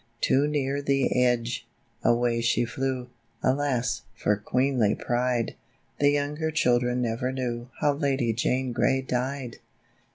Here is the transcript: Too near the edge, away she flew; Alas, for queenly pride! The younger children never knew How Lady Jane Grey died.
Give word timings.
Too 0.19 0.47
near 0.47 0.81
the 0.81 1.23
edge, 1.23 1.67
away 2.03 2.41
she 2.41 2.65
flew; 2.65 3.11
Alas, 3.43 4.01
for 4.15 4.35
queenly 4.35 4.95
pride! 4.95 5.53
The 5.99 6.09
younger 6.09 6.49
children 6.49 7.03
never 7.03 7.31
knew 7.31 7.69
How 7.81 7.93
Lady 7.93 8.33
Jane 8.33 8.71
Grey 8.73 9.03
died. 9.03 9.57